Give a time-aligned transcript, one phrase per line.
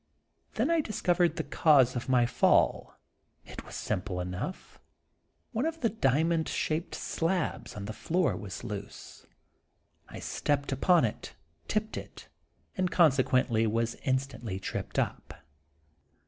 [0.55, 2.95] Then I discovered the cause of my fall.
[3.45, 4.79] It was simple enough.
[5.51, 9.27] One of the diamond shaped slabs in the floor ing was loose;
[10.09, 11.35] I stepped upon it,
[11.67, 12.29] tipped it,
[12.75, 15.35] and consequently was instantly tripped up.